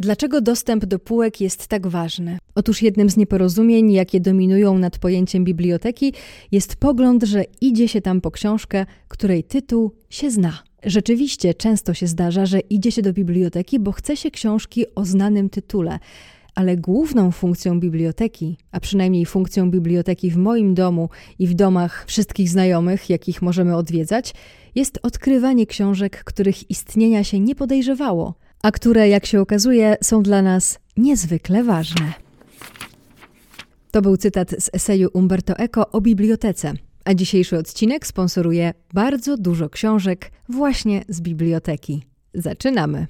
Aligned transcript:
Dlaczego 0.00 0.40
dostęp 0.40 0.84
do 0.84 0.98
półek 0.98 1.40
jest 1.40 1.66
tak 1.66 1.86
ważny? 1.86 2.38
Otóż 2.54 2.82
jednym 2.82 3.10
z 3.10 3.16
nieporozumień, 3.16 3.92
jakie 3.92 4.20
dominują 4.20 4.78
nad 4.78 4.98
pojęciem 4.98 5.44
biblioteki, 5.44 6.12
jest 6.52 6.76
pogląd, 6.76 7.22
że 7.22 7.44
idzie 7.60 7.88
się 7.88 8.00
tam 8.00 8.20
po 8.20 8.30
książkę, 8.30 8.86
której 9.08 9.44
tytuł 9.44 9.92
się 10.10 10.30
zna. 10.30 10.62
Rzeczywiście 10.84 11.54
często 11.54 11.94
się 11.94 12.06
zdarza, 12.06 12.46
że 12.46 12.60
idzie 12.60 12.92
się 12.92 13.02
do 13.02 13.12
biblioteki, 13.12 13.78
bo 13.78 13.92
chce 13.92 14.16
się 14.16 14.30
książki 14.30 14.84
o 14.94 15.04
znanym 15.04 15.50
tytule. 15.50 15.98
Ale 16.54 16.76
główną 16.76 17.30
funkcją 17.30 17.80
biblioteki, 17.80 18.56
a 18.72 18.80
przynajmniej 18.80 19.26
funkcją 19.26 19.70
biblioteki 19.70 20.30
w 20.30 20.36
moim 20.36 20.74
domu 20.74 21.08
i 21.38 21.46
w 21.46 21.54
domach 21.54 22.04
wszystkich 22.06 22.48
znajomych, 22.48 23.10
jakich 23.10 23.42
możemy 23.42 23.76
odwiedzać, 23.76 24.34
jest 24.74 24.98
odkrywanie 25.02 25.66
książek, 25.66 26.24
których 26.24 26.70
istnienia 26.70 27.24
się 27.24 27.40
nie 27.40 27.54
podejrzewało 27.54 28.34
a 28.62 28.70
które, 28.70 29.08
jak 29.08 29.26
się 29.26 29.40
okazuje, 29.40 29.96
są 30.02 30.22
dla 30.22 30.42
nas 30.42 30.78
niezwykle 30.96 31.64
ważne. 31.64 32.12
To 33.90 34.02
był 34.02 34.16
cytat 34.16 34.50
z 34.58 34.70
eseju 34.72 35.08
Umberto 35.12 35.56
Eco 35.56 35.90
o 35.90 36.00
bibliotece, 36.00 36.72
a 37.04 37.14
dzisiejszy 37.14 37.58
odcinek 37.58 38.06
sponsoruje 38.06 38.74
bardzo 38.94 39.36
dużo 39.36 39.68
książek 39.68 40.30
właśnie 40.48 41.04
z 41.08 41.20
biblioteki. 41.20 42.02
Zaczynamy! 42.34 43.06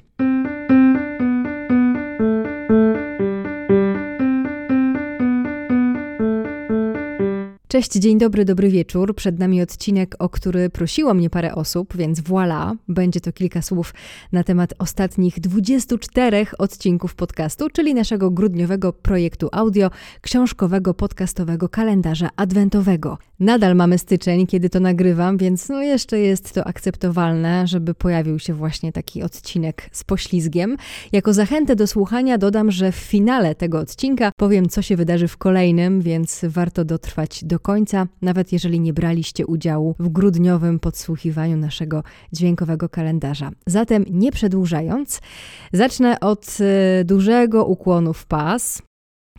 Cześć, 7.70 7.92
dzień 7.92 8.18
dobry, 8.18 8.44
dobry 8.44 8.70
wieczór. 8.70 9.14
Przed 9.14 9.38
nami 9.38 9.62
odcinek, 9.62 10.16
o 10.18 10.28
który 10.28 10.70
prosiło 10.70 11.14
mnie 11.14 11.30
parę 11.30 11.54
osób, 11.54 11.96
więc 11.96 12.20
voilà, 12.20 12.76
będzie 12.88 13.20
to 13.20 13.32
kilka 13.32 13.62
słów 13.62 13.94
na 14.32 14.44
temat 14.44 14.74
ostatnich 14.78 15.40
24 15.40 16.46
odcinków 16.58 17.14
podcastu, 17.14 17.70
czyli 17.72 17.94
naszego 17.94 18.30
grudniowego 18.30 18.92
projektu 18.92 19.48
audio, 19.52 19.90
książkowego 20.20 20.94
podcastowego 20.94 21.68
kalendarza 21.68 22.28
adwentowego. 22.36 23.18
Nadal 23.40 23.76
mamy 23.76 23.98
styczeń, 23.98 24.46
kiedy 24.46 24.70
to 24.70 24.80
nagrywam, 24.80 25.36
więc 25.36 25.68
no 25.68 25.82
jeszcze 25.82 26.18
jest 26.18 26.52
to 26.54 26.66
akceptowalne, 26.66 27.66
żeby 27.66 27.94
pojawił 27.94 28.38
się 28.38 28.54
właśnie 28.54 28.92
taki 28.92 29.22
odcinek 29.22 29.88
z 29.92 30.04
poślizgiem. 30.04 30.76
Jako 31.12 31.32
zachętę 31.32 31.76
do 31.76 31.86
słuchania 31.86 32.38
dodam, 32.38 32.70
że 32.70 32.92
w 32.92 32.96
finale 32.96 33.54
tego 33.54 33.78
odcinka 33.78 34.32
powiem, 34.36 34.68
co 34.68 34.82
się 34.82 34.96
wydarzy 34.96 35.28
w 35.28 35.36
kolejnym, 35.36 36.00
więc 36.00 36.40
warto 36.48 36.84
dotrwać 36.84 37.44
do 37.44 37.59
końca, 37.60 38.06
nawet 38.22 38.52
jeżeli 38.52 38.80
nie 38.80 38.92
braliście 38.92 39.46
udziału 39.46 39.94
w 39.98 40.08
grudniowym 40.08 40.78
podsłuchiwaniu 40.78 41.56
naszego 41.56 42.02
dźwiękowego 42.32 42.88
kalendarza. 42.88 43.50
Zatem 43.66 44.04
nie 44.10 44.32
przedłużając, 44.32 45.20
zacznę 45.72 46.20
od 46.20 46.58
e, 46.60 47.04
dużego 47.04 47.64
ukłonu 47.64 48.12
w 48.12 48.26
pas. 48.26 48.82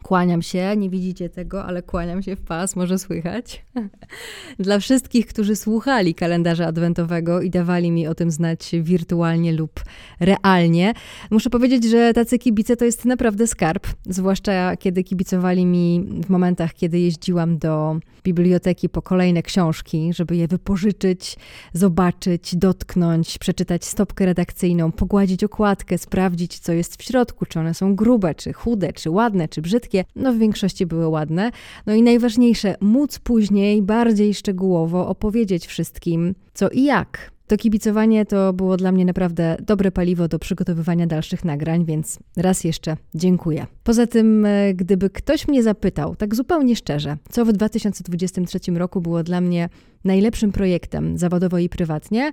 Kłaniam 0.03 0.41
się, 0.41 0.75
nie 0.77 0.89
widzicie 0.89 1.29
tego, 1.29 1.65
ale 1.65 1.83
kłaniam 1.83 2.23
się 2.23 2.35
w 2.35 2.41
pas, 2.41 2.75
może 2.75 2.99
słychać. 2.99 3.65
Dla 4.59 4.79
wszystkich, 4.79 5.27
którzy 5.27 5.55
słuchali 5.55 6.15
kalendarza 6.15 6.67
adwentowego 6.67 7.41
i 7.41 7.49
dawali 7.49 7.91
mi 7.91 8.07
o 8.07 8.15
tym 8.15 8.31
znać 8.31 8.71
wirtualnie 8.81 9.53
lub 9.53 9.83
realnie, 10.19 10.93
muszę 11.31 11.49
powiedzieć, 11.49 11.83
że 11.83 12.13
tacy 12.13 12.39
kibice 12.39 12.77
to 12.77 12.85
jest 12.85 13.05
naprawdę 13.05 13.47
skarb, 13.47 13.87
zwłaszcza 14.05 14.77
kiedy 14.77 15.03
kibicowali 15.03 15.65
mi 15.65 16.05
w 16.25 16.29
momentach, 16.29 16.73
kiedy 16.73 16.99
jeździłam 16.99 17.57
do 17.57 17.99
biblioteki 18.23 18.89
po 18.89 19.01
kolejne 19.01 19.43
książki, 19.43 20.13
żeby 20.13 20.35
je 20.35 20.47
wypożyczyć, 20.47 21.35
zobaczyć, 21.73 22.55
dotknąć, 22.55 23.37
przeczytać 23.37 23.85
stopkę 23.85 24.25
redakcyjną, 24.25 24.91
pogładzić 24.91 25.43
okładkę, 25.43 25.97
sprawdzić, 25.97 26.59
co 26.59 26.73
jest 26.73 27.01
w 27.01 27.03
środku, 27.03 27.45
czy 27.45 27.59
one 27.59 27.73
są 27.73 27.95
grube, 27.95 28.35
czy 28.35 28.53
chude, 28.53 28.93
czy 28.93 29.09
ładne, 29.09 29.47
czy 29.47 29.61
brzydkie. 29.61 29.90
No 30.15 30.33
w 30.33 30.37
większości 30.37 30.85
były 30.85 31.07
ładne. 31.07 31.51
No 31.85 31.93
i 31.93 32.03
najważniejsze, 32.03 32.75
móc 32.81 33.19
później 33.19 33.81
bardziej 33.81 34.33
szczegółowo 34.33 35.07
opowiedzieć 35.07 35.65
wszystkim, 35.67 36.35
co 36.53 36.69
i 36.69 36.83
jak. 36.83 37.31
To 37.51 37.57
kibicowanie 37.57 38.25
to 38.25 38.53
było 38.53 38.77
dla 38.77 38.91
mnie 38.91 39.05
naprawdę 39.05 39.57
dobre 39.65 39.91
paliwo 39.91 40.27
do 40.27 40.39
przygotowywania 40.39 41.07
dalszych 41.07 41.45
nagrań, 41.45 41.85
więc 41.85 42.19
raz 42.37 42.63
jeszcze 42.63 42.97
dziękuję. 43.15 43.67
Poza 43.83 44.07
tym, 44.07 44.45
e, 44.45 44.73
gdyby 44.73 45.09
ktoś 45.09 45.47
mnie 45.47 45.63
zapytał, 45.63 46.15
tak 46.15 46.35
zupełnie 46.35 46.75
szczerze, 46.75 47.17
co 47.29 47.45
w 47.45 47.53
2023 47.53 48.59
roku 48.77 49.01
było 49.01 49.23
dla 49.23 49.41
mnie 49.41 49.69
najlepszym 50.03 50.51
projektem 50.51 51.17
zawodowo 51.17 51.57
i 51.57 51.69
prywatnie, 51.69 52.31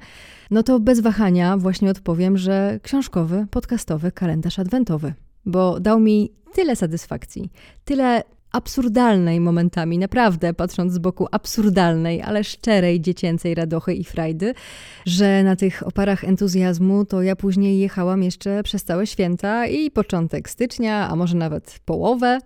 no 0.51 0.63
to 0.63 0.81
bez 0.81 1.01
wahania 1.01 1.57
właśnie 1.57 1.91
odpowiem, 1.91 2.39
że 2.39 2.81
książkowy, 2.83 3.47
podcastowy 3.51 4.13
kalendarz 4.13 4.59
adwentowy 4.59 5.15
bo 5.47 5.81
dał 5.81 6.01
mi 6.01 6.33
tyle 6.53 6.77
satysfakcji, 6.77 7.51
tyle 7.85 8.23
absurdalnej 8.53 9.41
momentami, 9.41 9.99
naprawdę 9.99 10.55
patrząc 10.55 10.93
z 10.93 10.99
boku 10.99 11.27
absurdalnej, 11.31 12.23
ale 12.23 12.45
szczerej 12.45 13.01
dziecięcej 13.01 13.55
radochy 13.55 13.95
i 13.95 14.05
frajdy, 14.05 14.55
że 15.07 15.43
na 15.43 15.57
tych 15.57 15.87
oparach 15.87 16.25
entuzjazmu 16.25 17.05
to 17.05 17.23
ja 17.23 17.37
później 17.37 17.79
jechałam 17.79 18.23
jeszcze 18.23 18.63
przez 18.63 18.85
całe 18.85 19.07
święta 19.07 19.67
i 19.67 19.91
początek 19.91 20.51
stycznia, 20.51 21.09
a 21.09 21.17
może 21.17 21.37
nawet 21.37 21.81
połowę. 21.85 22.39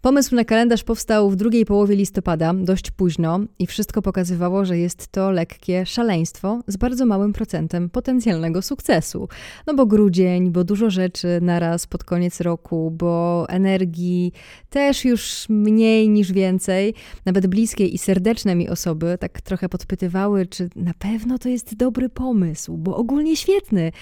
Pomysł 0.00 0.34
na 0.34 0.44
kalendarz 0.44 0.84
powstał 0.84 1.30
w 1.30 1.36
drugiej 1.36 1.64
połowie 1.64 1.96
listopada, 1.96 2.54
dość 2.54 2.90
późno 2.90 3.40
i 3.58 3.66
wszystko 3.66 4.02
pokazywało, 4.02 4.64
że 4.64 4.78
jest 4.78 5.08
to 5.08 5.30
lekkie 5.30 5.86
szaleństwo 5.86 6.60
z 6.66 6.76
bardzo 6.76 7.06
małym 7.06 7.32
procentem 7.32 7.90
potencjalnego 7.90 8.62
sukcesu. 8.62 9.28
No 9.66 9.74
bo 9.74 9.86
grudzień, 9.86 10.50
bo 10.50 10.64
dużo 10.64 10.90
rzeczy 10.90 11.38
naraz 11.42 11.86
pod 11.86 12.04
koniec 12.04 12.40
roku, 12.40 12.90
bo 12.90 13.46
energii 13.48 14.32
też 14.70 15.04
już 15.04 15.37
mniej 15.48 16.08
niż 16.08 16.32
więcej. 16.32 16.94
Nawet 17.26 17.46
bliskie 17.46 17.86
i 17.86 17.98
serdeczne 17.98 18.54
mi 18.54 18.68
osoby 18.68 19.16
tak 19.20 19.40
trochę 19.40 19.68
podpytywały, 19.68 20.46
czy 20.46 20.70
na 20.76 20.94
pewno 20.98 21.38
to 21.38 21.48
jest 21.48 21.76
dobry 21.76 22.08
pomysł, 22.08 22.76
bo 22.76 22.96
ogólnie 22.96 23.36
świetny. 23.36 23.92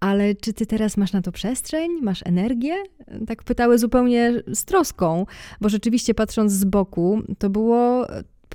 Ale 0.00 0.34
czy 0.34 0.52
ty 0.52 0.66
teraz 0.66 0.96
masz 0.96 1.12
na 1.12 1.22
to 1.22 1.32
przestrzeń? 1.32 1.90
Masz 2.02 2.22
energię? 2.24 2.74
Tak 3.26 3.42
pytały 3.42 3.78
zupełnie 3.78 4.42
z 4.54 4.64
troską, 4.64 5.26
bo 5.60 5.68
rzeczywiście 5.68 6.14
patrząc 6.14 6.52
z 6.52 6.64
boku, 6.64 7.22
to 7.38 7.50
było 7.50 8.06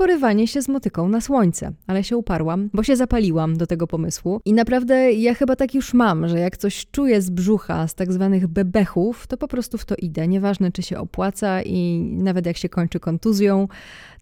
porywanie 0.02 0.48
się 0.48 0.62
z 0.62 0.68
motyką 0.68 1.10
na 1.10 1.22
słońce, 1.22 1.72
ale 1.88 2.04
się 2.04 2.18
uparłam, 2.18 2.70
bo 2.74 2.84
się 2.84 2.96
zapaliłam 2.96 3.58
do 3.58 3.68
tego 3.68 3.88
pomysłu. 3.88 4.42
I 4.46 4.54
naprawdę 4.54 5.12
ja 5.12 5.34
chyba 5.34 5.56
tak 5.56 5.76
już 5.76 5.94
mam, 5.94 6.28
że 6.28 6.40
jak 6.40 6.58
coś 6.58 6.86
czuję 6.92 7.22
z 7.22 7.30
brzucha, 7.30 7.88
z 7.88 7.96
tak 7.96 8.14
zwanych 8.14 8.48
bebechów, 8.48 9.28
to 9.28 9.38
po 9.38 9.48
prostu 9.48 9.78
w 9.78 9.86
to 9.86 9.96
idę, 9.96 10.28
nieważne 10.28 10.72
czy 10.72 10.84
się 10.84 10.98
opłaca 10.98 11.62
i 11.62 12.00
nawet 12.18 12.46
jak 12.46 12.58
się 12.58 12.70
kończy 12.70 13.00
kontuzją, 13.00 13.68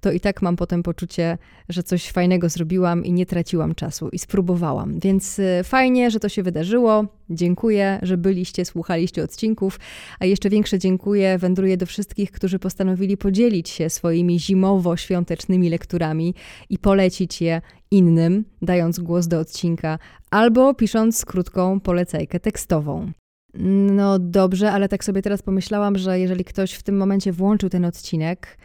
to 0.02 0.12
i 0.12 0.20
tak 0.20 0.42
mam 0.42 0.56
potem 0.56 0.84
poczucie, 0.84 1.38
że 1.70 1.84
coś 1.84 2.12
fajnego 2.12 2.50
zrobiłam 2.50 3.06
i 3.06 3.12
nie 3.12 3.26
traciłam 3.26 3.76
czasu 3.76 4.10
i 4.10 4.20
spróbowałam. 4.20 5.00
Więc 5.00 5.40
y, 5.40 5.62
fajnie, 5.64 6.12
że 6.12 6.20
to 6.20 6.30
się 6.30 6.44
wydarzyło. 6.44 7.06
Dziękuję, 7.30 8.00
że 8.02 8.18
byliście, 8.18 8.66
słuchaliście 8.66 9.24
odcinków, 9.24 9.80
a 10.20 10.26
jeszcze 10.26 10.50
większe 10.50 10.80
dziękuję 10.80 11.38
wędruję 11.38 11.78
do 11.78 11.86
wszystkich, 11.86 12.32
którzy 12.32 12.60
postanowili 12.60 13.18
podzielić 13.18 13.70
się 13.70 13.90
swoimi 13.90 14.40
zimowo-świątecznymi 14.40 15.70
lekturami 15.70 16.36
i 16.70 16.78
polecić 16.78 17.42
je 17.42 17.62
innym, 17.92 18.46
dając 18.62 19.00
głos 19.00 19.28
do 19.28 19.40
odcinka, 19.40 20.00
albo 20.32 20.74
pisząc 20.74 21.26
krótką 21.26 21.80
polecajkę 21.80 22.40
tekstową. 22.40 23.12
No 23.92 24.20
dobrze, 24.20 24.72
ale 24.72 24.90
tak 24.90 25.04
sobie 25.04 25.22
teraz 25.22 25.42
pomyślałam, 25.42 25.98
że 25.98 26.20
jeżeli 26.20 26.46
ktoś 26.46 26.74
w 26.74 26.84
tym 26.84 26.98
momencie 26.98 27.32
włączył 27.32 27.70
ten 27.70 27.86
odcinek, 27.86 28.58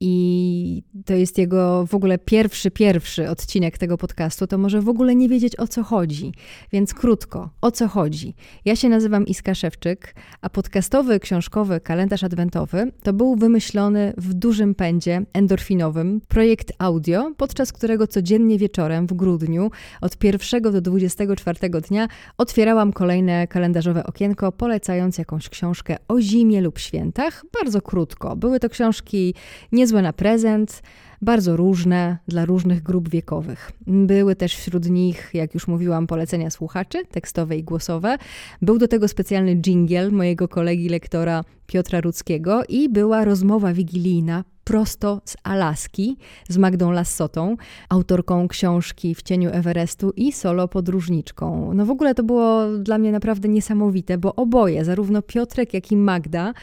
i 0.00 0.82
to 1.06 1.14
jest 1.14 1.38
jego 1.38 1.86
w 1.86 1.94
ogóle 1.94 2.18
pierwszy, 2.18 2.70
pierwszy 2.70 3.30
odcinek 3.30 3.78
tego 3.78 3.98
podcastu, 3.98 4.46
to 4.46 4.58
może 4.58 4.80
w 4.80 4.88
ogóle 4.88 5.14
nie 5.14 5.28
wiedzieć 5.28 5.56
o 5.56 5.68
co 5.68 5.82
chodzi. 5.82 6.32
Więc 6.72 6.94
krótko, 6.94 7.50
o 7.60 7.70
co 7.70 7.88
chodzi? 7.88 8.34
Ja 8.64 8.76
się 8.76 8.88
nazywam 8.88 9.26
Iska 9.26 9.54
Szewczyk, 9.54 10.14
a 10.40 10.50
podcastowy, 10.50 11.20
książkowy 11.20 11.80
kalendarz 11.80 12.24
adwentowy 12.24 12.92
to 13.02 13.12
był 13.12 13.36
wymyślony 13.36 14.12
w 14.16 14.34
dużym 14.34 14.74
pędzie 14.74 15.22
endorfinowym 15.32 16.20
projekt 16.28 16.72
audio, 16.78 17.32
podczas 17.36 17.72
którego 17.72 18.06
codziennie 18.06 18.58
wieczorem 18.58 19.06
w 19.06 19.12
grudniu 19.12 19.70
od 20.00 20.24
1 20.24 20.62
do 20.62 20.80
24 20.80 21.70
dnia 21.88 22.08
otwierałam 22.38 22.92
kolejne 22.92 23.46
kalendarzowe 23.46 24.06
okienko, 24.06 24.52
polecając 24.52 25.18
jakąś 25.18 25.48
książkę 25.48 25.96
o 26.08 26.20
zimie 26.20 26.60
lub 26.60 26.78
świętach. 26.78 27.44
Bardzo 27.60 27.82
krótko. 27.82 28.36
Były 28.36 28.60
to 28.60 28.68
książki 28.68 29.34
nie 29.72 29.87
niezłe 29.88 30.02
na 30.02 30.12
prezent, 30.12 30.82
bardzo 31.22 31.56
różne 31.56 32.18
dla 32.28 32.44
różnych 32.44 32.82
grup 32.82 33.08
wiekowych. 33.08 33.72
Były 33.86 34.36
też 34.36 34.56
wśród 34.56 34.90
nich, 34.90 35.30
jak 35.34 35.54
już 35.54 35.68
mówiłam, 35.68 36.06
polecenia 36.06 36.50
słuchaczy, 36.50 37.06
tekstowe 37.10 37.56
i 37.56 37.62
głosowe. 37.62 38.18
Był 38.62 38.78
do 38.78 38.88
tego 38.88 39.08
specjalny 39.08 39.56
jingle 39.56 40.10
mojego 40.10 40.48
kolegi 40.48 40.88
lektora 40.88 41.44
Piotra 41.68 42.00
Rudzkiego 42.00 42.62
i 42.68 42.88
była 42.88 43.24
rozmowa 43.24 43.72
wigilijna 43.72 44.44
prosto 44.64 45.20
z 45.24 45.36
Alaski 45.42 46.16
z 46.48 46.58
Magdą 46.58 46.90
Lassotą, 46.90 47.56
autorką 47.88 48.48
książki 48.48 49.14
W 49.14 49.22
cieniu 49.22 49.50
Everestu 49.50 50.12
i 50.16 50.32
solo 50.32 50.68
podróżniczką. 50.68 51.74
No 51.74 51.86
w 51.86 51.90
ogóle 51.90 52.14
to 52.14 52.22
było 52.22 52.64
dla 52.78 52.98
mnie 52.98 53.12
naprawdę 53.12 53.48
niesamowite, 53.48 54.18
bo 54.18 54.34
oboje, 54.34 54.84
zarówno 54.84 55.22
Piotrek, 55.22 55.74
jak 55.74 55.92
i 55.92 55.96
Magda, 55.96 56.54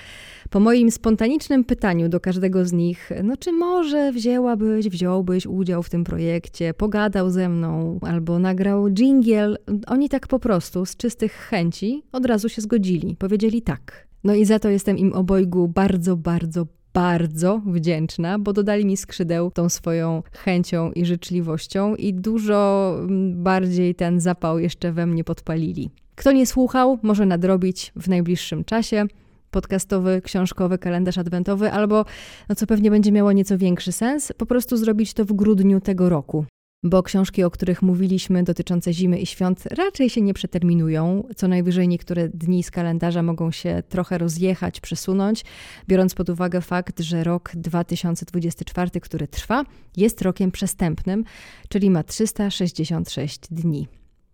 po 0.50 0.60
moim 0.60 0.92
spontanicznym 0.92 1.64
pytaniu 1.64 2.10
do 2.10 2.20
każdego 2.20 2.66
z 2.66 2.74
nich, 2.74 3.10
no 3.24 3.38
czy 3.38 3.52
może 3.52 4.12
wzięłabyś, 4.12 4.90
wziąłbyś 4.90 5.46
udział 5.46 5.84
w 5.84 5.90
tym 5.90 6.04
projekcie, 6.04 6.74
pogadał 6.74 7.30
ze 7.30 7.50
mną 7.50 8.00
albo 8.02 8.40
nagrał 8.40 8.90
jingle, 8.90 9.56
oni 9.88 10.10
tak 10.10 10.28
po 10.28 10.40
prostu 10.40 10.86
z 10.86 10.98
czystych 10.98 11.32
chęci 11.32 12.04
od 12.12 12.26
razu 12.26 12.50
się 12.50 12.62
zgodzili, 12.62 13.16
powiedzieli 13.20 13.62
tak. 13.62 14.06
No 14.26 14.34
i 14.36 14.46
za 14.46 14.60
to 14.60 14.70
jestem 14.70 14.98
im 14.98 15.14
obojgu 15.14 15.68
bardzo, 15.68 16.18
bardzo, 16.18 16.68
bardzo 16.94 17.62
wdzięczna, 17.66 18.40
bo 18.40 18.54
dodali 18.54 18.86
mi 18.86 18.98
skrzydeł 18.98 19.52
tą 19.52 19.70
swoją 19.70 20.24
chęcią 20.32 20.92
i 20.92 21.06
życzliwością 21.06 21.96
i 21.96 22.14
dużo 22.14 22.92
mm, 23.00 23.44
bardziej 23.44 23.96
ten 23.96 24.20
zapał 24.20 24.60
jeszcze 24.60 24.92
we 24.92 25.06
mnie 25.06 25.24
podpalili. 25.24 25.90
Kto 26.16 26.32
nie 26.32 26.46
słuchał, 26.46 27.00
może 27.02 27.26
nadrobić 27.26 27.92
w 27.96 28.10
najbliższym 28.10 28.64
czasie 28.64 29.06
podcastowy, 29.52 30.22
książkowy 30.24 30.78
kalendarz 30.78 31.18
adwentowy, 31.18 31.72
albo, 31.72 32.06
no 32.50 32.56
co 32.56 32.68
pewnie 32.68 32.92
będzie 32.92 33.12
miało 33.12 33.32
nieco 33.32 33.58
większy 33.58 33.92
sens, 33.92 34.32
po 34.38 34.46
prostu 34.46 34.78
zrobić 34.78 35.14
to 35.14 35.26
w 35.26 35.34
grudniu 35.34 35.82
tego 35.82 36.10
roku 36.10 36.46
bo 36.86 37.04
książki, 37.04 37.44
o 37.44 37.52
których 37.52 37.82
mówiliśmy, 37.82 38.44
dotyczące 38.44 38.94
zimy 38.94 39.20
i 39.20 39.26
świąt, 39.26 39.66
raczej 39.66 40.10
się 40.10 40.22
nie 40.22 40.34
przeterminują. 40.34 41.24
Co 41.36 41.48
najwyżej 41.48 41.88
niektóre 41.88 42.30
dni 42.30 42.64
z 42.64 42.72
kalendarza 42.72 43.24
mogą 43.24 43.52
się 43.52 43.84
trochę 43.90 44.18
rozjechać, 44.18 44.80
przesunąć, 44.80 45.46
biorąc 45.88 46.16
pod 46.16 46.30
uwagę 46.30 46.62
fakt, 46.62 47.00
że 47.00 47.24
rok 47.24 47.52
2024, 47.56 49.02
który 49.02 49.28
trwa, 49.28 49.64
jest 49.98 50.22
rokiem 50.22 50.52
przestępnym, 50.52 51.24
czyli 51.70 51.90
ma 51.90 52.04
366 52.04 53.40
dni. 53.52 53.88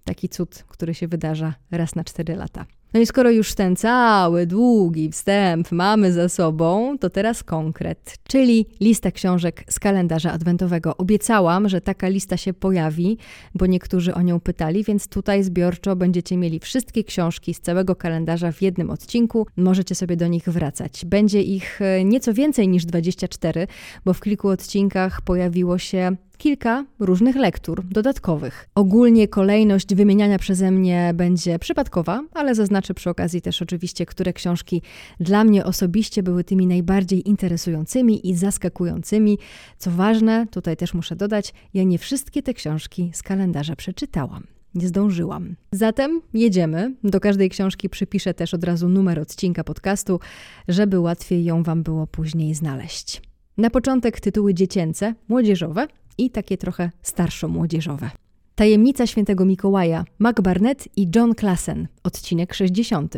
Taki 0.03 0.29
cud, 0.29 0.63
który 0.67 0.93
się 0.93 1.07
wydarza 1.07 1.53
raz 1.71 1.95
na 1.95 2.03
4 2.03 2.35
lata. 2.35 2.65
No 2.93 2.99
i 2.99 3.05
skoro 3.05 3.31
już 3.31 3.53
ten 3.53 3.75
cały 3.75 4.47
długi 4.47 5.11
wstęp 5.11 5.71
mamy 5.71 6.13
za 6.13 6.29
sobą, 6.29 6.97
to 6.97 7.09
teraz 7.09 7.43
konkret, 7.43 8.17
czyli 8.27 8.65
lista 8.79 9.11
książek 9.11 9.63
z 9.69 9.79
kalendarza 9.79 10.31
adwentowego. 10.31 10.97
Obiecałam, 10.97 11.69
że 11.69 11.81
taka 11.81 12.07
lista 12.07 12.37
się 12.37 12.53
pojawi, 12.53 13.17
bo 13.55 13.65
niektórzy 13.65 14.13
o 14.13 14.21
nią 14.21 14.39
pytali, 14.39 14.83
więc 14.83 15.07
tutaj 15.07 15.43
zbiorczo 15.43 15.95
będziecie 15.95 16.37
mieli 16.37 16.59
wszystkie 16.59 17.03
książki 17.03 17.53
z 17.53 17.61
całego 17.61 17.95
kalendarza 17.95 18.51
w 18.51 18.61
jednym 18.61 18.89
odcinku. 18.89 19.47
Możecie 19.57 19.95
sobie 19.95 20.17
do 20.17 20.27
nich 20.27 20.49
wracać. 20.49 21.05
Będzie 21.05 21.41
ich 21.41 21.81
e, 21.81 22.03
nieco 22.05 22.33
więcej 22.33 22.67
niż 22.67 22.85
24, 22.85 23.67
bo 24.05 24.13
w 24.13 24.21
kilku 24.21 24.49
odcinkach 24.49 25.21
pojawiło 25.21 25.77
się 25.77 26.15
kilka 26.41 26.85
różnych 26.99 27.35
lektur 27.35 27.83
dodatkowych. 27.85 28.69
Ogólnie 28.75 29.27
kolejność 29.27 29.95
wymieniania 29.95 30.39
przeze 30.39 30.71
mnie 30.71 31.11
będzie 31.13 31.59
przypadkowa, 31.59 32.23
ale 32.33 32.55
zaznaczę 32.55 32.93
przy 32.93 33.09
okazji 33.09 33.41
też 33.41 33.61
oczywiście, 33.61 34.05
które 34.05 34.33
książki 34.33 34.81
dla 35.19 35.43
mnie 35.43 35.65
osobiście 35.65 36.23
były 36.23 36.43
tymi 36.43 36.67
najbardziej 36.67 37.29
interesującymi 37.29 38.29
i 38.29 38.35
zaskakującymi. 38.35 39.37
Co 39.77 39.91
ważne, 39.91 40.47
tutaj 40.51 40.77
też 40.77 40.93
muszę 40.93 41.15
dodać, 41.15 41.53
ja 41.73 41.83
nie 41.83 41.97
wszystkie 41.97 42.43
te 42.43 42.53
książki 42.53 43.11
z 43.13 43.23
kalendarza 43.23 43.75
przeczytałam. 43.75 44.43
Nie 44.75 44.87
zdążyłam. 44.87 45.55
Zatem 45.71 46.21
jedziemy. 46.33 46.95
Do 47.03 47.19
każdej 47.19 47.49
książki 47.49 47.89
przypiszę 47.89 48.33
też 48.33 48.53
od 48.53 48.63
razu 48.63 48.89
numer 48.89 49.19
odcinka 49.19 49.63
podcastu, 49.63 50.19
żeby 50.67 50.99
łatwiej 50.99 51.43
ją 51.43 51.63
Wam 51.63 51.83
było 51.83 52.07
później 52.07 52.55
znaleźć. 52.55 53.21
Na 53.57 53.69
początek 53.69 54.19
tytuły 54.19 54.53
dziecięce, 54.53 55.15
młodzieżowe, 55.27 55.87
i 56.25 56.29
takie 56.29 56.57
trochę 56.57 56.91
starszo-młodzieżowe. 57.01 58.09
Tajemnica 58.55 59.07
Świętego 59.07 59.45
Mikołaja, 59.45 60.05
Mac 60.19 60.41
Barnett 60.41 60.87
i 60.97 61.07
John 61.15 61.35
Klassen, 61.35 61.87
odcinek 62.03 62.53
60. 62.53 63.15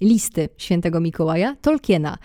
Listy 0.00 0.48
Świętego 0.56 1.00
Mikołaja, 1.00 1.56
Tolkiena. 1.60 2.18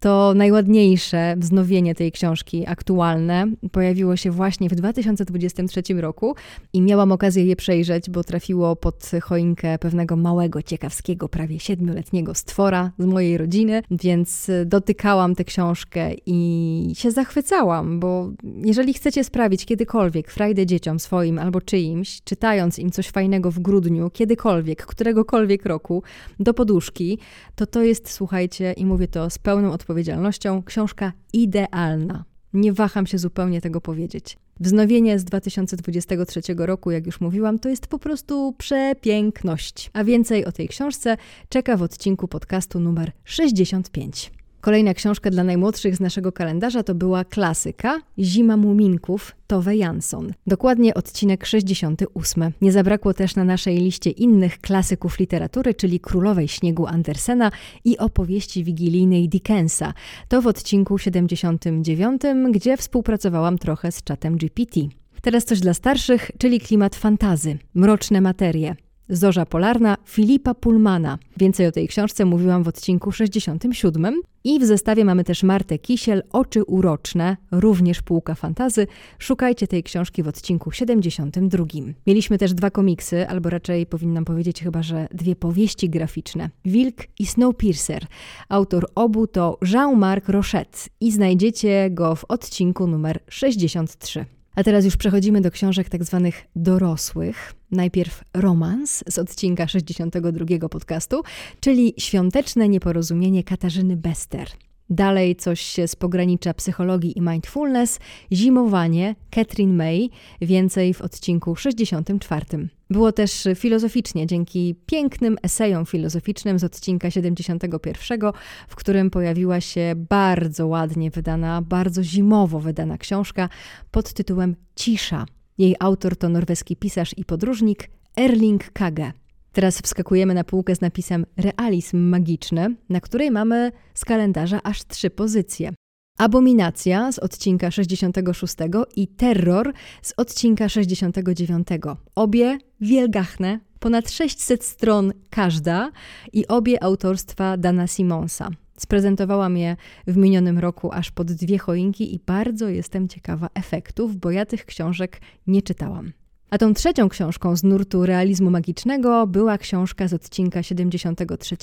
To 0.00 0.34
najładniejsze 0.34 1.34
wznowienie 1.36 1.94
tej 1.94 2.12
książki 2.12 2.64
aktualne 2.66 3.46
pojawiło 3.72 4.16
się 4.16 4.30
właśnie 4.30 4.68
w 4.68 4.74
2023 4.74 5.82
roku 5.94 6.34
i 6.72 6.82
miałam 6.82 7.12
okazję 7.12 7.44
je 7.44 7.56
przejrzeć, 7.56 8.10
bo 8.10 8.24
trafiło 8.24 8.76
pod 8.76 9.10
choinkę 9.22 9.78
pewnego 9.78 10.16
małego, 10.16 10.62
ciekawskiego, 10.62 11.28
prawie 11.28 11.58
siedmioletniego 11.58 12.34
stwora 12.34 12.90
z 12.98 13.06
mojej 13.06 13.38
rodziny, 13.38 13.82
więc 13.90 14.50
dotykałam 14.66 15.34
tę 15.34 15.44
książkę 15.44 16.10
i 16.26 16.92
się 16.94 17.10
zachwycałam, 17.10 18.00
bo 18.00 18.30
jeżeli 18.64 18.94
chcecie 18.94 19.24
sprawić 19.24 19.66
kiedykolwiek 19.66 20.30
frajdę 20.30 20.66
dzieciom 20.66 21.00
swoim 21.00 21.38
albo 21.38 21.60
czyimś, 21.60 22.22
czytając 22.24 22.78
im 22.78 22.90
coś 22.90 23.08
fajnego 23.08 23.50
w 23.50 23.58
grudniu, 23.58 24.10
kiedykolwiek, 24.10 24.86
któregokolwiek 24.86 25.66
roku, 25.66 26.02
do 26.38 26.54
poduszki, 26.54 27.18
to 27.54 27.66
to 27.66 27.82
jest, 27.82 28.10
słuchajcie, 28.10 28.72
i 28.72 28.86
mówię 28.86 29.08
to 29.08 29.30
z 29.30 29.38
pełną 29.38 29.72
odpowiedzialnością, 29.72 29.89
odpowiedzialnością 29.90 30.62
książka 30.62 31.12
idealna. 31.32 32.24
Nie 32.52 32.72
waham 32.72 33.06
się 33.06 33.18
zupełnie 33.18 33.60
tego 33.60 33.80
powiedzieć. 33.80 34.36
Wznowienie 34.60 35.18
z 35.18 35.24
2023 35.24 36.40
roku, 36.58 36.90
jak 36.90 37.06
już 37.06 37.20
mówiłam, 37.20 37.58
to 37.58 37.68
jest 37.68 37.86
po 37.86 37.98
prostu 37.98 38.54
przepiękność. 38.58 39.90
A 39.92 40.04
więcej 40.04 40.44
o 40.44 40.52
tej 40.52 40.68
książce 40.68 41.16
czeka 41.48 41.76
w 41.76 41.82
odcinku 41.82 42.28
podcastu 42.28 42.80
numer 42.80 43.12
65. 43.24 44.39
Kolejna 44.60 44.94
książka 44.94 45.30
dla 45.30 45.44
najmłodszych 45.44 45.96
z 45.96 46.00
naszego 46.00 46.32
kalendarza 46.32 46.82
to 46.82 46.94
była 46.94 47.24
klasyka 47.24 48.00
Zima 48.18 48.56
Muminków 48.56 49.36
Tove 49.46 49.76
Jansson. 49.76 50.32
Dokładnie 50.46 50.94
odcinek 50.94 51.46
68. 51.46 52.52
Nie 52.60 52.72
zabrakło 52.72 53.14
też 53.14 53.36
na 53.36 53.44
naszej 53.44 53.76
liście 53.76 54.10
innych 54.10 54.58
klasyków 54.58 55.18
literatury, 55.18 55.74
czyli 55.74 56.00
Królowej 56.00 56.48
Śniegu 56.48 56.86
Andersena 56.86 57.50
i 57.84 57.98
opowieści 57.98 58.64
wigilijnej 58.64 59.28
Dickensa. 59.28 59.94
To 60.28 60.42
w 60.42 60.46
odcinku 60.46 60.98
79, 60.98 62.22
gdzie 62.50 62.76
współpracowałam 62.76 63.58
trochę 63.58 63.92
z 63.92 64.02
czatem 64.02 64.36
GPT. 64.36 64.80
Teraz 65.22 65.44
coś 65.44 65.60
dla 65.60 65.74
starszych, 65.74 66.30
czyli 66.38 66.60
klimat 66.60 66.96
fantazy, 66.96 67.58
mroczne 67.74 68.20
materie. 68.20 68.76
Zorza 69.10 69.46
Polarna 69.46 69.96
Filipa 70.04 70.54
Pullmana. 70.54 71.18
Więcej 71.36 71.66
o 71.66 71.72
tej 71.72 71.88
książce 71.88 72.24
mówiłam 72.24 72.62
w 72.62 72.68
odcinku 72.68 73.12
67. 73.12 74.20
I 74.44 74.60
w 74.60 74.64
zestawie 74.64 75.04
mamy 75.04 75.24
też 75.24 75.42
Martę 75.42 75.78
Kisiel, 75.78 76.22
Oczy 76.32 76.64
uroczne, 76.64 77.36
również 77.52 78.02
półka 78.02 78.34
fantazy. 78.34 78.86
Szukajcie 79.18 79.66
tej 79.66 79.82
książki 79.82 80.22
w 80.22 80.28
odcinku 80.28 80.70
72. 80.72 81.64
Mieliśmy 82.06 82.38
też 82.38 82.54
dwa 82.54 82.70
komiksy, 82.70 83.28
albo 83.28 83.50
raczej 83.50 83.86
powinnam 83.86 84.24
powiedzieć 84.24 84.62
chyba, 84.62 84.82
że 84.82 85.08
dwie 85.14 85.36
powieści 85.36 85.90
graficzne. 85.90 86.50
Wilk 86.64 86.96
i 87.18 87.26
Snowpiercer. 87.26 88.06
Autor 88.48 88.86
obu 88.94 89.26
to 89.26 89.58
Jean-Marc 89.72 90.28
Rochette 90.28 90.78
i 91.00 91.12
znajdziecie 91.12 91.90
go 91.90 92.16
w 92.16 92.24
odcinku 92.28 92.86
numer 92.86 93.20
63. 93.28 94.39
A 94.60 94.64
teraz 94.64 94.84
już 94.84 94.96
przechodzimy 94.96 95.40
do 95.40 95.50
książek 95.50 95.88
tak 95.88 96.04
zwanych 96.04 96.46
dorosłych. 96.56 97.54
Najpierw 97.70 98.24
romans 98.34 99.04
z 99.08 99.18
odcinka 99.18 99.68
62 99.68 100.68
podcastu, 100.68 101.22
czyli 101.60 101.94
Świąteczne 101.98 102.68
nieporozumienie 102.68 103.44
Katarzyny 103.44 103.96
Bester. 103.96 104.48
Dalej 104.90 105.36
coś 105.36 105.76
z 105.86 105.96
pogranicza 105.96 106.54
psychologii 106.54 107.18
i 107.18 107.20
mindfulness, 107.20 107.98
zimowanie, 108.32 109.14
Catherine 109.30 109.74
May, 109.74 110.10
więcej 110.40 110.94
w 110.94 111.02
odcinku 111.02 111.56
64. 111.56 112.46
Było 112.90 113.12
też 113.12 113.48
filozoficznie 113.54 114.26
dzięki 114.26 114.74
pięknym 114.86 115.36
esejom 115.42 115.86
filozoficznym 115.86 116.58
z 116.58 116.64
odcinka 116.64 117.10
71, 117.10 118.20
w 118.68 118.76
którym 118.76 119.10
pojawiła 119.10 119.60
się 119.60 119.92
bardzo 119.96 120.66
ładnie 120.66 121.10
wydana, 121.10 121.62
bardzo 121.62 122.02
zimowo 122.02 122.60
wydana 122.60 122.98
książka 122.98 123.48
pod 123.90 124.12
tytułem 124.12 124.56
Cisza. 124.76 125.26
Jej 125.58 125.76
autor 125.78 126.16
to 126.16 126.28
norweski 126.28 126.76
pisarz 126.76 127.14
i 127.16 127.24
podróżnik 127.24 127.90
Erling 128.16 128.72
Kage. 128.72 129.12
Teraz 129.52 129.80
wskakujemy 129.80 130.34
na 130.34 130.44
półkę 130.44 130.74
z 130.74 130.80
napisem 130.80 131.26
Realizm 131.36 131.98
magiczny, 131.98 132.76
na 132.88 133.00
której 133.00 133.30
mamy 133.30 133.72
z 133.94 134.04
kalendarza 134.04 134.60
aż 134.62 134.84
trzy 134.84 135.10
pozycje. 135.10 135.72
Abominacja 136.18 137.12
z 137.12 137.18
odcinka 137.18 137.70
66 137.70 138.54
i 138.96 139.08
Terror 139.08 139.72
z 140.02 140.14
odcinka 140.16 140.68
69. 140.68 141.68
Obie 142.14 142.58
wielgachne, 142.80 143.60
ponad 143.78 144.10
600 144.10 144.64
stron 144.64 145.12
każda 145.30 145.90
i 146.32 146.48
obie 146.48 146.82
autorstwa 146.82 147.56
Dana 147.56 147.86
Simonsa. 147.86 148.50
Sprezentowałam 148.78 149.56
je 149.56 149.76
w 150.06 150.16
minionym 150.16 150.58
roku 150.58 150.92
aż 150.92 151.10
pod 151.10 151.32
dwie 151.32 151.58
choinki 151.58 152.14
i 152.14 152.20
bardzo 152.26 152.68
jestem 152.68 153.08
ciekawa 153.08 153.48
efektów, 153.54 154.16
bo 154.16 154.30
ja 154.30 154.46
tych 154.46 154.64
książek 154.64 155.20
nie 155.46 155.62
czytałam. 155.62 156.12
A 156.50 156.58
tą 156.58 156.74
trzecią 156.74 157.08
książką 157.08 157.56
z 157.56 157.64
nurtu 157.64 158.06
realizmu 158.06 158.50
magicznego 158.50 159.26
była 159.26 159.58
książka 159.58 160.08
z 160.08 160.14
odcinka 160.14 160.62
73 160.62 161.56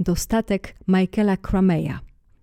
Dostatek 0.00 0.74
Michaela 0.88 1.36
Crameya. 1.36 1.98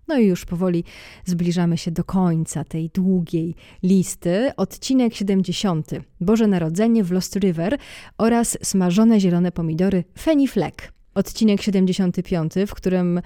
No 0.08 0.18
i 0.18 0.26
już 0.26 0.44
powoli 0.44 0.84
zbliżamy 1.24 1.78
się 1.78 1.90
do 1.90 2.04
końca 2.04 2.64
tej 2.64 2.90
długiej 2.94 3.54
listy. 3.82 4.52
Odcinek 4.56 5.14
70. 5.14 5.90
Boże 6.20 6.46
Narodzenie 6.46 7.04
w 7.04 7.12
Lost 7.12 7.36
River 7.36 7.78
oraz 8.18 8.58
smażone 8.62 9.20
zielone 9.20 9.52
pomidory 9.52 10.04
Fanny 10.18 10.48
Fleck. 10.48 10.92
Odcinek 11.14 11.62
75, 11.62 12.52
w 12.66 12.74
którym 12.74 13.20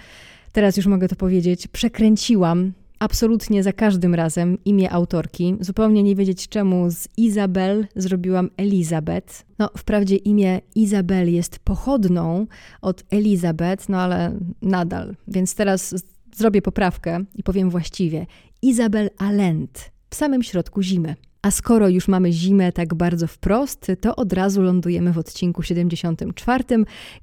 teraz 0.53 0.77
już 0.77 0.87
mogę 0.87 1.09
to 1.09 1.17
powiedzieć, 1.17 1.67
przekręciłam 1.67 2.73
absolutnie 2.99 3.63
za 3.63 3.73
każdym 3.73 4.15
razem 4.15 4.59
imię 4.65 4.93
autorki. 4.93 5.57
Zupełnie 5.61 6.03
nie 6.03 6.17
wiedzieć 6.17 6.49
czemu 6.49 6.91
z 6.91 7.09
Izabel 7.17 7.87
zrobiłam 7.97 8.51
Elizabeth. 8.57 9.47
No, 9.59 9.71
wprawdzie 9.77 10.17
imię 10.17 10.61
Izabel 10.75 11.33
jest 11.33 11.59
pochodną 11.59 12.47
od 12.83 13.05
Elizabeth, 13.11 13.89
no 13.89 14.01
ale 14.01 14.39
nadal. 14.63 15.17
Więc 15.29 15.55
teraz 15.55 15.95
zrobię 16.35 16.63
poprawkę 16.63 17.25
i 17.35 17.43
powiem 17.43 17.71
właściwie. 17.71 18.27
Izabel 18.63 19.11
Alent 19.19 19.91
w 20.11 20.15
samym 20.15 20.43
środku 20.43 20.83
zimy. 20.83 21.15
A 21.43 21.51
skoro 21.51 21.89
już 21.89 22.09
mamy 22.09 22.33
zimę 22.33 22.73
tak 22.73 22.95
bardzo 22.95 23.27
wprost, 23.27 23.87
to 24.01 24.17
od 24.17 24.33
razu 24.33 24.63
lądujemy 24.63 25.13
w 25.13 25.19
odcinku 25.19 25.63
74, 25.63 26.65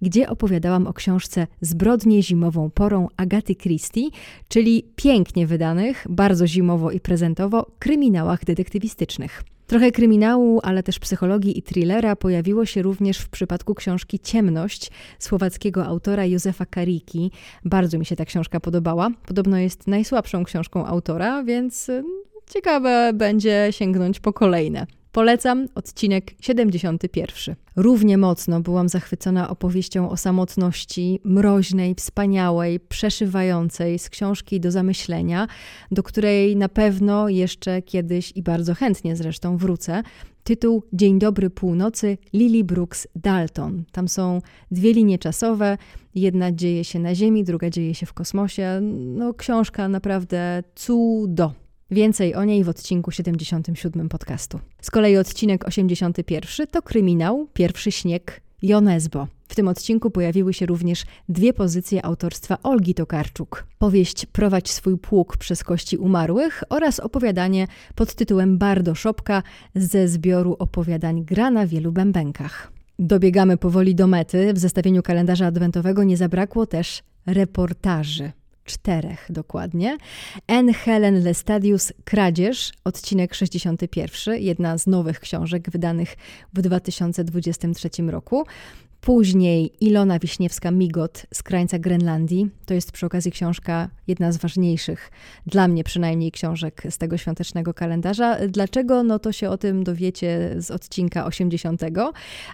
gdzie 0.02 0.30
opowiadałam 0.30 0.88
o 0.88 0.94
książce 0.94 1.48
Zbrodnie 1.62 2.24
zimową 2.24 2.70
porą 2.70 3.08
Agaty 3.18 3.56
Christie, 3.56 4.10
czyli 4.48 4.84
pięknie 4.96 5.48
wydanych, 5.48 6.08
bardzo 6.10 6.48
zimowo 6.48 6.92
i 6.92 7.00
prezentowo, 7.00 7.72
kryminałach 7.80 8.46
detektywistycznych. 8.46 9.44
Trochę 9.68 9.92
kryminału, 9.92 10.60
ale 10.64 10.84
też 10.84 11.00
psychologii 11.00 11.58
i 11.58 11.62
thrillera 11.62 12.16
pojawiło 12.16 12.66
się 12.66 12.82
również 12.82 13.18
w 13.18 13.30
przypadku 13.30 13.76
książki 13.76 14.20
Ciemność 14.20 14.92
słowackiego 15.20 15.86
autora 15.86 16.26
Józefa 16.26 16.66
Kariki. 16.66 17.32
Bardzo 17.66 17.98
mi 18.00 18.06
się 18.06 18.16
ta 18.16 18.26
książka 18.26 18.60
podobała. 18.60 19.10
Podobno 19.28 19.58
jest 19.58 19.88
najsłabszą 19.88 20.44
książką 20.44 20.86
autora, 20.86 21.44
więc 21.44 21.92
ciekawe 22.50 23.12
będzie 23.14 23.68
sięgnąć 23.72 24.20
po 24.20 24.34
kolejne. 24.34 24.88
Polecam 25.16 25.68
odcinek 25.76 26.32
71. 26.42 27.56
Równie 27.76 28.18
mocno 28.18 28.60
byłam 28.62 28.90
zachwycona 28.90 29.50
opowieścią 29.50 30.10
o 30.10 30.18
samotności, 30.18 31.20
mroźnej, 31.24 31.96
wspaniałej, 31.96 32.80
przeszywającej 32.80 34.00
z 34.00 34.10
książki 34.10 34.60
do 34.60 34.72
zamyślenia, 34.72 35.48
do 35.92 36.04
której 36.04 36.56
na 36.56 36.70
pewno 36.70 37.30
jeszcze 37.30 37.82
kiedyś 37.82 38.32
i 38.36 38.44
bardzo 38.44 38.74
chętnie 38.74 39.16
zresztą 39.16 39.58
wrócę. 39.58 40.04
Tytuł 40.44 40.84
Dzień 40.94 41.20
dobry 41.20 41.50
północy 41.50 42.18
Lily 42.34 42.64
Brooks 42.64 43.08
Dalton. 43.16 43.84
Tam 43.92 44.08
są 44.08 44.42
dwie 44.72 44.94
linie 44.94 45.20
czasowe, 45.20 45.78
jedna 46.16 46.52
dzieje 46.52 46.84
się 46.84 47.00
na 47.00 47.16
Ziemi, 47.16 47.44
druga 47.44 47.70
dzieje 47.70 47.96
się 47.96 48.06
w 48.06 48.14
kosmosie. 48.14 48.80
No, 48.92 49.34
książka 49.34 49.88
naprawdę 49.90 50.64
cudo. 50.76 51.65
Więcej 51.92 52.36
o 52.36 52.44
niej 52.44 52.64
w 52.64 52.70
odcinku 52.70 53.12
77 53.12 54.10
podcastu. 54.10 54.60
Z 54.82 54.92
kolei 54.92 55.18
odcinek 55.18 55.68
81 55.68 56.68
to 56.68 56.82
kryminał 56.82 57.48
Pierwszy 57.54 57.92
śnieg 57.92 58.42
Jonesbo. 58.62 59.28
W 59.48 59.56
tym 59.56 59.68
odcinku 59.68 60.12
pojawiły 60.12 60.54
się 60.54 60.66
również 60.66 61.04
dwie 61.30 61.54
pozycje 61.54 62.06
autorstwa 62.06 62.58
Olgi 62.64 62.94
Tokarczuk. 62.94 63.66
Powieść 63.78 64.26
Prowadź 64.26 64.72
swój 64.72 64.98
pług 64.98 65.38
przez 65.38 65.64
kości 65.64 65.98
umarłych 65.98 66.64
oraz 66.70 67.00
opowiadanie 67.00 67.68
pod 67.96 68.14
tytułem 68.16 68.58
Bardo 68.58 68.96
Szopka 68.96 69.44
ze 69.76 70.08
zbioru 70.08 70.56
opowiadań 70.60 71.26
Gra 71.26 71.52
na 71.52 71.68
wielu 71.68 71.92
bębenkach. 71.92 72.72
Dobiegamy 73.00 73.58
powoli 73.58 73.96
do 73.96 74.08
mety. 74.08 74.54
W 74.54 74.60
zestawieniu 74.60 75.04
kalendarza 75.04 75.46
adwentowego 75.46 76.04
nie 76.04 76.18
zabrakło 76.18 76.66
też 76.66 77.04
reportaży 77.26 78.32
czterech 78.66 79.26
dokładnie. 79.30 79.98
N. 80.48 80.74
Helen 80.74 81.24
Lestadius 81.24 81.94
Kradzież, 82.04 82.72
odcinek 82.84 83.34
61, 83.34 84.42
jedna 84.42 84.78
z 84.78 84.88
nowych 84.88 85.20
książek 85.20 85.70
wydanych 85.70 86.16
w 86.54 86.62
2023 86.62 87.90
roku. 88.08 88.46
Później 89.06 89.72
Ilona 89.82 90.20
Wiśniewska-Migot 90.20 91.26
z 91.34 91.44
krańca 91.44 91.80
Grenlandii. 91.80 92.50
To 92.66 92.74
jest 92.74 92.92
przy 92.92 93.06
okazji 93.06 93.32
książka, 93.32 93.90
jedna 94.08 94.32
z 94.32 94.38
ważniejszych, 94.38 95.12
dla 95.46 95.68
mnie 95.68 95.84
przynajmniej, 95.84 96.32
książek 96.32 96.84
z 96.90 96.98
tego 96.98 97.18
świątecznego 97.18 97.74
kalendarza. 97.74 98.38
Dlaczego? 98.48 99.04
No 99.04 99.20
to 99.20 99.32
się 99.32 99.50
o 99.50 99.58
tym 99.58 99.84
dowiecie 99.84 100.56
z 100.58 100.72
odcinka 100.72 101.26
80. 101.26 101.82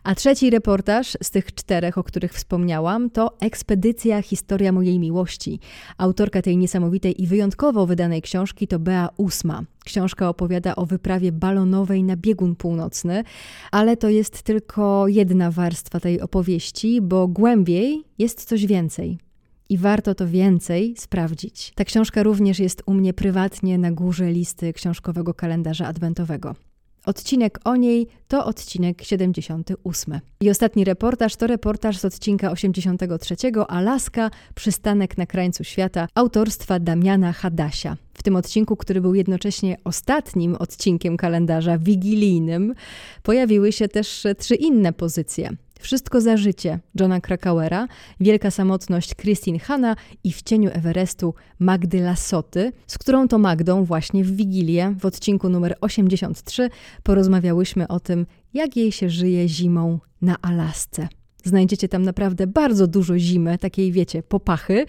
A 0.04 0.16
trzeci 0.16 0.50
reportaż 0.50 1.18
z 1.24 1.32
tych 1.32 1.56
czterech, 1.56 1.98
o 1.98 2.04
których 2.04 2.34
wspomniałam, 2.34 3.10
to 3.10 3.38
Ekspedycja 3.42 4.22
Historia 4.22 4.72
mojej 4.72 5.00
miłości. 5.00 5.60
Autorka 5.98 6.42
tej 6.42 6.58
niesamowitej 6.58 7.22
i 7.22 7.28
wyjątkowo 7.28 7.86
wydanej 7.86 8.22
książki 8.22 8.68
to 8.68 8.80
Bea 8.80 9.10
Usma. 9.18 9.64
Książka 9.86 10.30
opowiada 10.30 10.76
o 10.76 10.86
wyprawie 10.86 11.32
balonowej 11.32 12.04
na 12.04 12.16
biegun 12.16 12.56
północny, 12.56 13.24
ale 13.72 13.98
to 13.98 14.10
jest 14.10 14.42
tylko 14.42 15.08
jedna 15.08 15.52
warstwa 15.52 16.00
tej 16.00 16.22
opowieści, 16.22 17.02
bo 17.02 17.28
głębiej 17.28 18.04
jest 18.18 18.46
coś 18.46 18.66
więcej. 18.66 19.18
I 19.70 19.78
warto 19.78 20.16
to 20.16 20.28
więcej 20.28 20.96
sprawdzić. 20.98 21.72
Ta 21.76 21.86
książka 21.86 22.24
również 22.24 22.60
jest 22.60 22.84
u 22.86 22.94
mnie 22.94 23.14
prywatnie 23.14 23.78
na 23.78 23.92
górze 23.92 24.32
listy 24.32 24.74
książkowego 24.74 25.34
kalendarza 25.34 25.88
adwentowego. 25.88 26.56
Odcinek 27.06 27.60
o 27.64 27.76
niej 27.76 28.08
to 28.32 28.46
odcinek 28.46 29.04
78. 29.04 30.20
I 30.42 30.50
ostatni 30.50 30.84
reportaż 30.84 31.36
to 31.36 31.48
reportaż 31.48 31.98
z 31.98 32.06
odcinka 32.06 32.52
83 32.52 33.36
Alaska, 33.68 34.32
przystanek 34.56 35.18
na 35.18 35.26
krańcu 35.26 35.64
świata 35.64 36.08
autorstwa 36.16 36.80
Damiana 36.80 37.34
Hadasia. 37.34 37.98
W 38.14 38.24
tym 38.24 38.36
odcinku, 38.36 38.76
który 38.76 39.02
był 39.02 39.16
jednocześnie 39.16 39.78
ostatnim 39.84 40.56
odcinkiem 40.56 41.18
kalendarza 41.18 41.78
wigilijnym, 41.78 42.74
pojawiły 43.24 43.72
się 43.72 43.88
też 43.88 44.24
trzy 44.38 44.56
inne 44.56 44.94
pozycje. 44.94 45.50
Wszystko 45.82 46.22
za 46.22 46.38
życie 46.38 46.80
Johna 47.00 47.22
Krakauera, 47.22 47.88
Wielka 48.20 48.52
samotność 48.52 49.16
Christine 49.16 49.60
Hanna 49.60 49.96
i 50.24 50.34
w 50.34 50.42
cieniu 50.42 50.70
Everestu 50.74 51.34
Magdy 51.60 52.00
Lassoty, 52.00 52.72
z 52.88 52.98
którą 52.98 53.28
to 53.28 53.38
Magdą 53.38 53.84
właśnie 53.84 54.24
w 54.24 54.32
Wigilię 54.32 54.96
w 55.00 55.06
odcinku 55.06 55.50
numer 55.50 55.78
83 55.82 56.70
porozmawiałyśmy 57.04 57.88
o 57.88 58.00
tym, 58.00 58.21
jak 58.54 58.78
jej 58.78 58.92
się 58.92 59.10
żyje 59.10 59.48
zimą 59.48 60.00
na 60.22 60.36
Alasce. 60.42 61.08
Znajdziecie 61.44 61.88
tam 61.88 62.04
naprawdę 62.04 62.48
bardzo 62.48 62.88
dużo 62.88 63.20
zimy, 63.20 63.58
takiej 63.58 63.92
wiecie, 63.92 64.24
popachy 64.24 64.86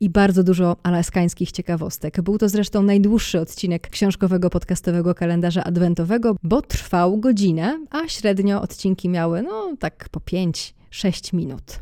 i 0.00 0.10
bardzo 0.10 0.44
dużo 0.44 0.76
alaskańskich 0.82 1.52
ciekawostek. 1.52 2.20
Był 2.20 2.38
to 2.38 2.48
zresztą 2.48 2.82
najdłuższy 2.82 3.40
odcinek 3.40 3.90
książkowego 3.90 4.50
podcastowego 4.50 5.14
kalendarza 5.14 5.64
adwentowego, 5.64 6.36
bo 6.42 6.62
trwał 6.62 7.18
godzinę, 7.18 7.86
a 7.90 8.08
średnio 8.08 8.62
odcinki 8.62 9.08
miały 9.08 9.42
no 9.42 9.76
tak 9.78 10.08
po 10.08 10.20
5-6 10.20 11.34
minut. 11.34 11.80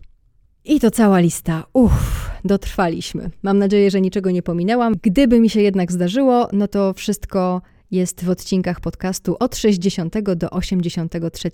I 0.65 0.81
to 0.81 0.91
cała 0.91 1.19
lista. 1.19 1.65
Uff, 1.73 2.31
dotrwaliśmy. 2.45 3.31
Mam 3.43 3.59
nadzieję, 3.59 3.91
że 3.91 4.01
niczego 4.01 4.31
nie 4.31 4.43
pominęłam. 4.43 4.95
Gdyby 5.03 5.41
mi 5.41 5.51
się 5.51 5.61
jednak 5.61 5.93
zdarzyło, 5.93 6.49
no 6.53 6.69
to 6.69 6.95
wszystko 6.95 7.63
jest 7.95 8.25
w 8.25 8.31
odcinkach 8.31 8.81
podcastu 8.81 9.37
od 9.41 9.57
60 9.57 10.21
do 10.21 10.51
83. 10.51 11.51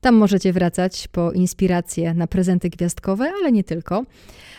Tam 0.00 0.14
możecie 0.14 0.52
wracać 0.52 1.08
po 1.08 1.32
inspirację 1.32 2.14
na 2.14 2.26
prezenty 2.26 2.70
gwiazdkowe, 2.70 3.32
ale 3.40 3.52
nie 3.52 3.64
tylko. 3.64 4.04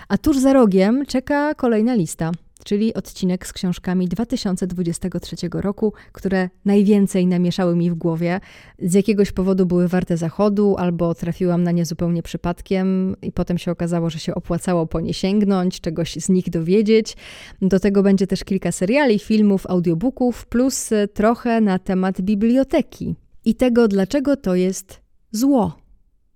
A 0.08 0.18
tuż 0.18 0.38
za 0.38 0.54
rogiem 0.54 1.06
czeka 1.06 1.54
kolejna 1.54 1.96
lista 1.96 2.32
czyli 2.66 2.94
odcinek 2.94 3.48
z 3.48 3.54
książkami 3.54 4.08
2023 4.08 5.36
roku, 5.54 5.94
które 6.12 6.50
najwięcej 6.66 7.28
namieszały 7.28 7.76
mi 7.76 7.92
w 7.92 7.96
głowie. 7.96 8.40
Z 8.80 8.94
jakiegoś 8.94 9.32
powodu 9.32 9.66
były 9.66 9.88
warte 9.88 10.18
zachodu, 10.18 10.76
albo 10.78 11.16
trafiłam 11.16 11.64
na 11.64 11.72
nie 11.72 11.86
zupełnie 11.86 12.24
przypadkiem, 12.24 13.16
i 13.22 13.32
potem 13.32 13.58
się 13.58 13.72
okazało, 13.72 14.10
że 14.10 14.20
się 14.20 14.36
opłacało 14.36 14.88
po 14.88 15.02
nie 15.02 15.14
sięgnąć, 15.14 15.82
czegoś 15.82 16.14
z 16.16 16.30
nich 16.30 16.50
dowiedzieć. 16.50 17.18
Do 17.62 17.80
tego 17.80 18.04
będzie 18.04 18.28
też 18.28 18.44
kilka 18.44 18.72
seriali, 18.72 19.20
filmów, 19.20 19.66
audiobooków, 19.68 20.46
plus 20.46 20.90
trochę 21.14 21.62
na 21.62 21.80
temat 21.80 22.22
biblioteki 22.22 23.16
i 23.46 23.56
tego, 23.56 23.88
dlaczego 23.88 24.38
to 24.38 24.56
jest 24.56 25.02
zło, 25.32 25.78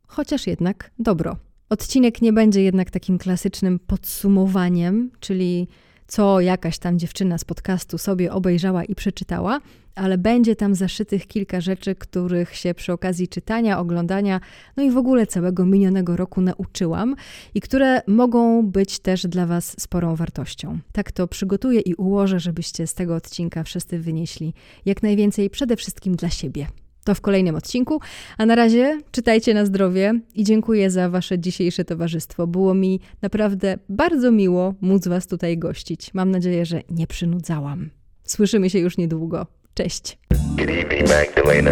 chociaż 0.08 0.48
jednak 0.48 0.92
dobro. 1.00 1.38
Odcinek 1.70 2.22
nie 2.22 2.34
będzie 2.34 2.64
jednak 2.64 2.92
takim 2.92 3.18
klasycznym 3.18 3.80
podsumowaniem, 3.80 5.12
czyli 5.20 5.68
co 6.10 6.39
jakaś 6.39 6.80
tam 6.80 7.00
dziewczyna 7.00 7.38
z 7.38 7.46
podcastu 7.46 7.98
sobie 7.98 8.32
obejrzała 8.32 8.84
i 8.84 8.96
przeczytała, 8.96 9.60
ale 9.96 10.18
będzie 10.18 10.56
tam 10.56 10.75
zaszytych 10.75 11.28
kilka 11.28 11.62
rzeczy, 11.62 11.96
których 11.96 12.56
się 12.56 12.74
przy 12.74 12.94
okazji 12.94 13.28
czytania, 13.28 13.80
oglądania, 13.80 14.39
no 14.78 14.84
i 14.84 14.92
w 14.92 14.98
ogóle 14.98 15.28
całego 15.28 15.66
minionego 15.66 16.18
roku 16.18 16.42
nauczyłam 16.42 17.16
i 17.54 17.62
które 17.62 18.01
mogą 18.08 18.68
być 18.68 19.00
też 19.00 19.28
dla 19.28 19.46
Was 19.46 19.82
sporą 19.82 20.16
wartością. 20.16 20.80
Tak 20.92 21.12
to 21.12 21.28
przygotuję 21.28 21.80
i 21.80 21.94
ułożę, 21.96 22.39
żebyście 22.39 22.88
z 22.88 22.94
tego 22.94 23.16
odcinka 23.16 23.63
wszyscy 23.63 24.00
wynieśli 24.00 24.54
jak 24.86 25.04
najwięcej 25.04 25.50
przede 25.50 25.75
wszystkim 25.75 26.16
dla 26.16 26.30
siebie. 26.30 26.68
To 27.10 27.16
w 27.16 27.22
kolejnym 27.22 27.56
odcinku. 27.56 28.01
A 28.38 28.46
na 28.46 28.56
razie 28.56 29.00
czytajcie 29.12 29.54
na 29.54 29.66
zdrowie 29.66 30.13
i 30.36 30.44
dziękuję 30.44 30.89
za 30.89 31.10
Wasze 31.10 31.39
dzisiejsze 31.39 31.86
towarzystwo. 31.86 32.48
Było 32.48 32.74
mi 32.74 33.00
naprawdę 33.22 33.78
bardzo 33.89 34.32
miło 34.32 34.74
móc 34.82 35.08
Was 35.08 35.28
tutaj 35.28 35.58
gościć. 35.58 36.13
Mam 36.13 36.32
nadzieję, 36.32 36.66
że 36.66 36.82
nie 36.89 37.08
przynudzałam. 37.08 37.89
Słyszymy 38.24 38.70
się 38.70 38.80
już 38.80 38.98
niedługo. 38.98 39.46
Cześć. 39.74 40.18
Good 40.58 40.70
evening, 40.70 41.10
Magdalena. 41.10 41.72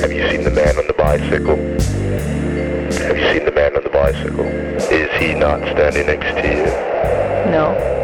Have 0.00 0.14
you 0.14 0.28
seen 0.30 0.44
the 0.44 0.50
man 0.50 0.76
on 0.78 0.86
the 0.86 1.04
bicycle? 1.04 1.56
Have 3.08 3.18
you 3.18 3.26
seen 3.32 3.44
the 3.44 3.54
man 3.54 3.76
on 3.76 3.82
the 3.82 4.06
bicycle? 4.06 4.44
Is 4.76 5.10
he 5.20 5.38
not 5.38 5.60
standing 5.72 6.06
next 6.06 6.34
to 6.34 6.46
you? 6.46 6.66
No. 7.52 8.01